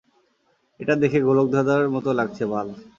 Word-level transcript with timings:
এটা 0.79 0.93
দেখে 0.95 1.19
গোলকধাঁধাঁর 1.21 1.85
মতো 1.95 2.09
লাগছে, 2.19 2.43
বাল! 2.45 2.67